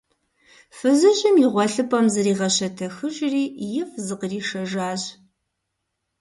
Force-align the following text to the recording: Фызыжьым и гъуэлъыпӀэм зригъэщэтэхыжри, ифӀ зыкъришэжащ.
Фызыжьым 0.77 1.35
и 1.43 1.47
гъуэлъыпӀэм 1.53 2.05
зригъэщэтэхыжри, 2.13 3.43
ифӀ 3.79 3.95
зыкъришэжащ. 4.05 5.01